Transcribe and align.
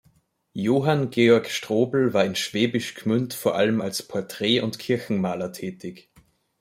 Johann 0.53 1.11
Georg 1.11 1.47
Strobel 1.51 2.11
war 2.11 2.25
in 2.25 2.35
Schwäbisch 2.35 2.95
Gmünd 2.95 3.35
vor 3.35 3.53
allem 3.53 3.81
als 3.81 4.01
Porträt- 4.01 4.61
und 4.61 4.79
Kirchenmaler 4.79 5.51
tätig. 5.51 6.09